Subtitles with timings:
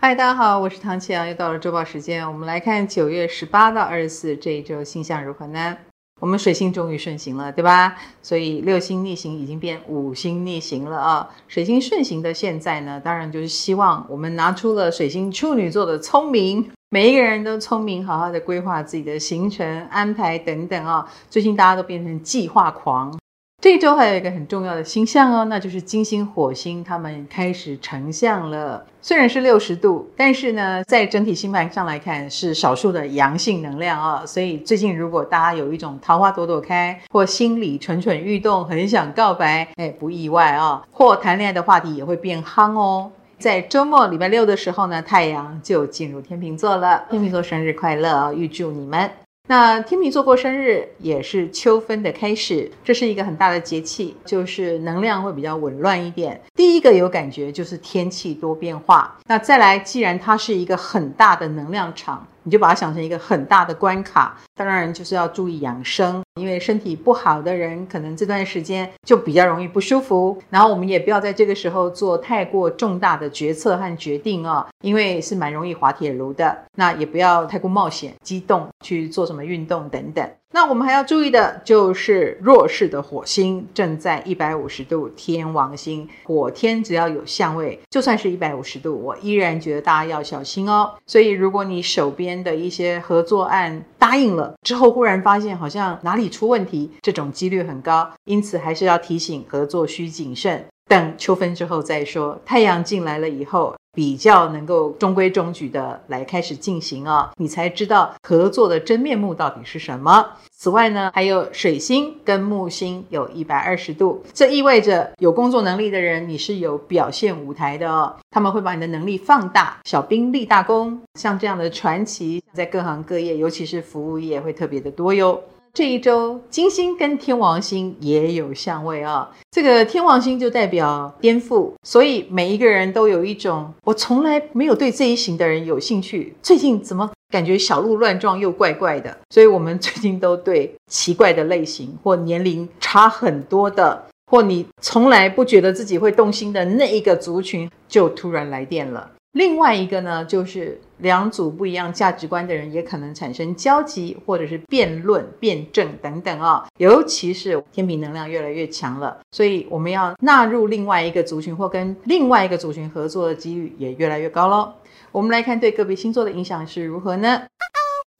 [0.00, 5.76] 嗨，大家好，我是唐綺阳，又到了周报时间，我们来看九月十八到二十四这一周星象如何呢？
[6.20, 7.96] 我们水星终于顺行了，对吧？
[8.22, 11.28] 所以六星逆行已经变五星逆行了啊！
[11.48, 21.12] 水星顺行的现在呢，当然就是希望我们拿出了水星处女座的聪明，每一个人都聪明，好好的规划自己的行程安排等等啊！
[21.28, 23.18] 最近大家都变成计划狂。
[23.60, 28.86] 这一周还有一个很重要的星象哦，那就是金星、火星，他们开始成相了。
[29.02, 34.24] 虽然是六十度，但是呢，在整体星盘上来看，是少数的阳性能量哦。
[34.24, 40.80] 所以最近如果大家有一种桃花朵朵开，或心里蠢蠢欲动，很想告白，哎，不意外哦。
[40.92, 43.10] 或谈恋爱的话题也会变夯哦。
[43.40, 47.06] 在周末礼拜六的时候呢，太阳就进入天秤座了。
[47.10, 49.10] 天秤座生日快乐，预祝你们。
[49.48, 56.38] 那天秤座过生日也是秋分的开始，这是一个很大的节气，就是能量会比较紊乱一点。
[56.54, 59.16] 第一个有感觉就是天气多变化。
[59.26, 62.26] 那再来，既然它是一个很大的能量场。
[62.42, 70.36] 你就把它想成一个很大的关卡，当然就是要注意养生，因为身体不好的人可能这段时间就比较容易不舒服。
[70.48, 76.56] 然后我们也不要在这个时候做太过重大的决策和决定哦，因为是蛮容易滑铁卢的。
[76.76, 80.28] 那也不要太过冒险、激动去做什么运动等等。
[80.50, 90.94] 那我们还要注意的就是弱势的火星正在一百五十度天王星，火天只要有相位，就算是一百五十度，我依然觉得大家要小心哦。
[91.06, 100.64] 所以如果你手边的一些合作案答应了之后，忽然发现好像哪里出问题，这种几率很高，因此还是要提醒合作需谨慎。
[100.88, 110.26] 等秋分之后再说，太阳进来了以后，比较能够中规中矩的来开始进行啊、哦，你才知道合作的真面目到底是什么。
[110.50, 125.40] 此外呢，还有水星跟木星有一百二十度，这意味着有工作能力的人，你是有表现舞台的哦，他们会把你的能力放大，小兵立大功，像这样的传奇在各行各业，尤其是服务业会特别的多哟。
[125.72, 136.34] 这一周，金星跟天王星也有相位啊、这个天王星就代表颠覆，所以每一个人都有一种我从来没有对这一型的人有兴趣。
[136.42, 139.16] 最近怎么感觉小鹿乱撞又怪怪的？
[139.30, 149.10] 所以我们最近都对奇怪的类型或年龄差很多的，或你从来不觉得自己会动心的那一个族群，就突然来电了。
[149.38, 156.64] 另外一个呢，就是两组不一样价值观的人也可能产生交集，或者是辩论、辩证等等啊、哦。
[156.78, 164.72] 尤其是天秤能量越来越强了，所以我们要纳入另外一个族群或跟另外一个族群合作的几率也越来越高喽。
[165.12, 167.42] 我们来看对个别星座的影响是如何呢？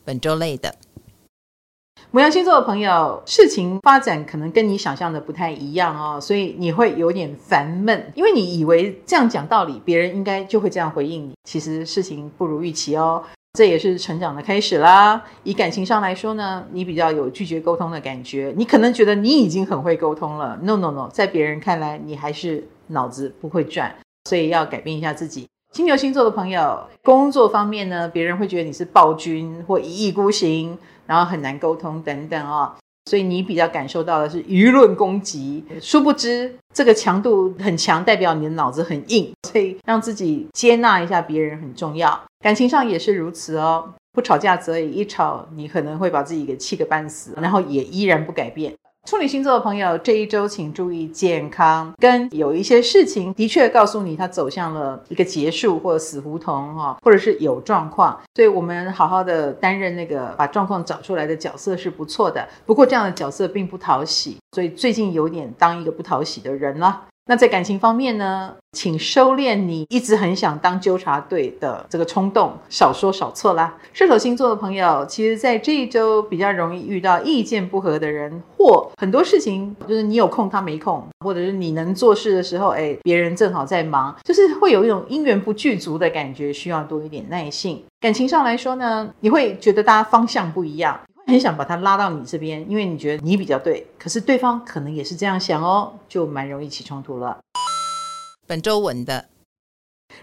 [0.05, 0.73] 本周类的。
[2.11, 11.35] 牡羊星座的朋友，事情发展可能跟你想象的不太一样哦，所以你会有点烦闷，因为你以为这样讲道理，别人应该就会这样回应你。
[11.45, 15.23] 其实事情不如预期哦，这也是成长的开始啦。
[15.43, 20.59] 以感情上来说呢，你比较有拒绝沟通的感觉，你可能觉得你已经很会沟通了。
[20.63, 23.95] No No No，在别人看来，你还是脑子不会转，
[24.25, 25.47] 所以要改变一下自己。
[25.73, 32.73] 金牛星座的朋友，工作方面呢，别人会觉得你是暴君或一意孤行，然后很难沟通等等哦，
[33.05, 35.63] 所以你比较感受到的是舆论攻击。
[35.81, 42.19] 殊不知，这个强度很强，代表你的脑子很硬，所以让自己接纳一下别人很重要。
[42.41, 48.75] 感情上也是如此哦，不吵架则已，一吵你可能会把自己给气个半死，然后也依然不改变。
[49.09, 62.47] 处女星座的朋友，这一周请注意健康，跟有一些事情的确告诉你，它走向了一个结束或者死胡同哈，或者是有状况，所以我们好好的担任那个把状况找出来的角色是不错的。
[62.67, 67.05] 不过这样的角色并不讨喜，所以最近有点当一个不讨喜的人了。
[67.29, 73.77] 那在感情方面呢，请收敛你一直很想当纠察队的这个冲动，少说少错啦。
[73.93, 87.85] 射手星座的朋友，其实在这一周比较容易遇到意见不合的人，或很多事情就是你有空他没空，或者是你能做事的时候，哎，别人正好在忙，就是会有一种因缘不具足的感觉，需要多一点耐性。
[88.01, 90.99] 感情上来说呢，你会觉得大家方向不一样。
[91.29, 97.39] 很想把他拉到你这边，因为你觉得你比较对，可是对方可能也是这样想哦，就蛮容易起冲突了。
[98.47, 99.27] 本周稳的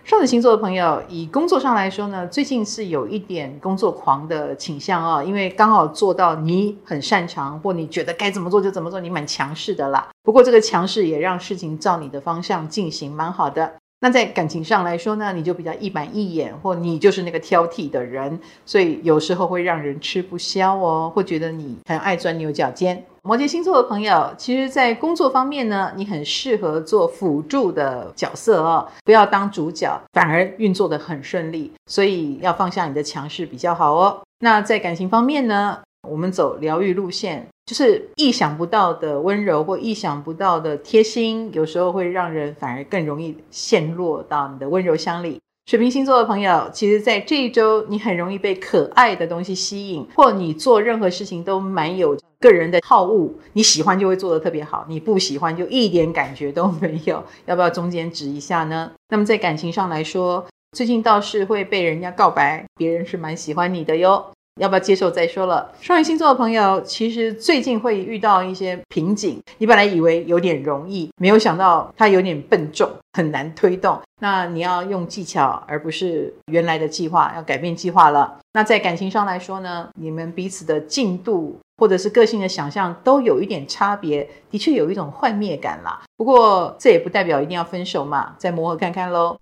[0.04, 10.10] 双子星座的朋友，以工作上来说呢，最近是有一点工作狂的倾向哦，因为刚好做到你很擅长，或你觉得该怎么做就怎么做，你蛮强势的啦。
[10.24, 13.76] 不过这个强势也让事情照你的方向进行，蛮好的。
[14.00, 23.04] 那在感情上来说呢，你就比较一板一眼，或你就是那个挑剔的人，所以有时候会让人吃不消哦，会觉得你很爱钻牛角尖。
[23.24, 31.72] 摩羯星座的朋友，其实，在工作方面呢，你很适合做辅助的角色哦，不要当主角，反而运作得很顺利。
[31.88, 34.22] 所以要放下你的强势比较好哦。
[34.40, 45.40] 那在感情方面呢，我们走疗愈路线，就是意想不到的温柔或意想不到的贴心，有时候会让人反而更容易陷落到你的温柔乡里。
[45.66, 53.34] 水瓶星座的朋友，其实，在这一周，你很容易被可爱的东西吸引，或你做任何事情都蛮有个人的好恶。
[53.54, 57.24] 你喜欢就会做得特别好，你不喜欢就一点感觉都没有。
[57.48, 58.92] 要不要中间指一下呢？
[59.10, 64.24] 那么在感情上来说，最近倒是会被人家告白，别人是蛮喜欢你的哟。
[64.62, 65.70] 要不要接受再说了。
[65.82, 69.42] 双鱼星座的朋友，其实最近会遇到一些瓶颈。
[69.58, 74.00] 你本来以为有点容易，没有想到它有点笨重，很难推动。
[74.22, 78.40] 那你要用技巧，而不是原来的计划，要改变计划了。
[78.54, 86.02] 那在感情上来说呢，你们彼此的进度或者是个性的想象都有一点差别，的确有一种幻灭感啦。
[86.16, 89.36] 不过这也不代表一定要分手嘛，再磨合看看喽。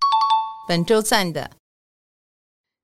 [0.68, 1.52] 本周赞的。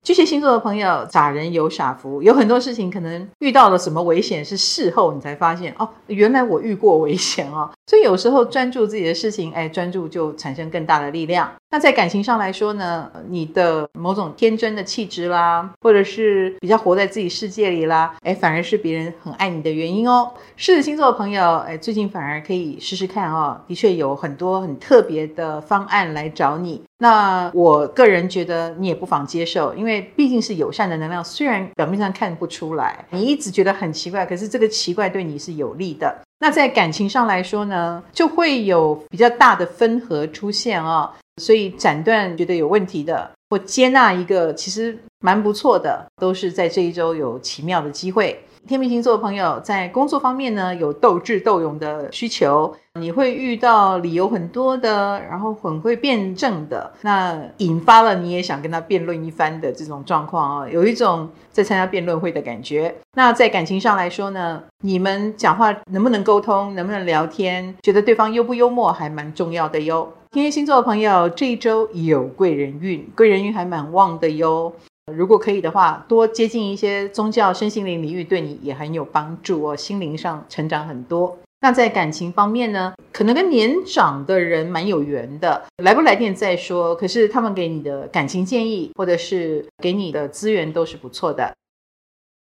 [0.01, 7.69] 巨蟹星座的朋友，傻人有傻福，有很多事情可能遇到了什么危险，是事后你才发现哦，原来我遇过危险哦。
[7.89, 11.51] 所以有时候专注自己的事情，哎，专注就产生更大的力量。
[11.71, 20.31] 那在感情上来说呢，你的某种天真的气质啦，或者是比较活在自己世界里啦，哎，反而是别人很爱你的原因哦。
[20.55, 26.79] 狮子星座的朋友，哎，最近反而可以试试看哦，的确有很多很特别的方案来找你。
[26.99, 36.15] 那我个人觉得你也不妨接受，因为毕竟是友善的能量，虽然表面上看不出来，你一直觉得很奇怪，可是这个奇怪对你是有利的。
[36.39, 48.39] 那在感情上来说呢，就会有比较大的分合出现啊，所以斩断觉得有问题的，或接纳一个其实蛮不错的，都是在这一周有奇妙的机会。
[48.67, 62.93] 天秤星座的朋友在工作方面呢，有斗智斗勇的需求，你会遇到理由很多的，然后很会辩证的，那引发了你也想跟他辩论一番的这种状况啊，有一种在参加辩论会的感觉。
[63.15, 70.13] 那在感情上来说呢，你们讲话能不能沟通，能不能聊天，觉得对方幽不幽默，还蛮重要的哟。
[70.31, 74.71] 天蝎星座的朋友这一周有贵人运，贵人人运还蛮旺的哟。
[75.15, 81.35] 如果可以的话，多接近一些宗教、身心灵领域，对你也很有帮助哦，心灵上成长很多。
[81.61, 86.95] 那在感情方面呢，可能跟年长的人蛮有缘的，来不来电再说。
[86.95, 91.51] 可是他们给你的感情建议，或者是给你的资源都是不错的。